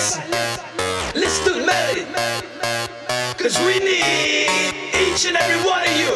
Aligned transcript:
Listen 0.00 1.44
to 1.44 1.66
me. 1.66 2.06
Cause 3.36 3.58
we 3.58 3.78
need 3.80 4.48
each 4.96 5.26
and 5.26 5.36
every 5.36 5.60
one 5.68 5.82
of 5.82 5.94
you 5.94 6.12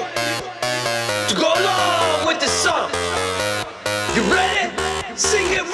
to 1.28 1.34
go 1.38 1.52
along 1.52 2.26
with 2.26 2.40
the 2.40 2.48
song. 2.48 2.88
You 4.14 4.22
ready? 4.32 4.72
Sing 5.16 5.52
it 5.52 5.73